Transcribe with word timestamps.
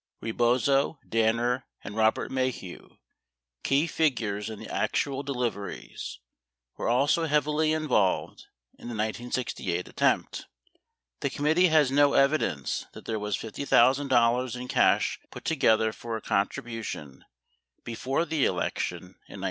Rebozo, 0.19 0.97
Danner, 1.07 1.67
and 1.83 1.95
Robert 1.95 2.31
Maheu, 2.31 2.97
key 3.61 3.85
figures 3.85 4.49
in 4.49 4.57
the 4.57 4.67
actual 4.67 5.21
deliveries, 5.21 6.17
were 6.75 6.89
also 6.89 7.27
heavily 7.27 7.71
involved 7.71 8.47
in 8.79 8.87
the 8.87 8.95
1968 8.95 9.87
attempt. 9.87 10.47
The 11.19 11.29
committee 11.29 11.67
has 11.67 11.91
no 11.91 12.13
evi 12.13 12.39
dence 12.39 12.87
that 12.93 13.05
there 13.05 13.19
was 13.19 13.37
$50,000 13.37 14.55
in 14.59 14.67
cash 14.67 15.19
put 15.29 15.45
together 15.45 15.93
for 15.93 16.17
a 16.17 16.21
contribution 16.23 17.23
before 17.83 18.25
the 18.25 18.43
election 18.45 18.97
in 19.27 19.37
1968. 19.37 19.39